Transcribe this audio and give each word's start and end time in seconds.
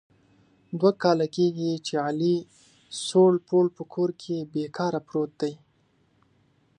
دوه 0.79 0.91
کال 1.03 1.19
کېږي 1.35 1.71
چې 1.85 1.93
علي 2.05 2.35
سوړ 3.05 3.31
پوړ 3.47 3.65
په 3.77 3.83
کور 3.93 4.09
کې 4.21 4.37
بې 4.51 4.63
کاره 4.77 4.99
پروت 5.07 5.31
دی. 5.41 5.53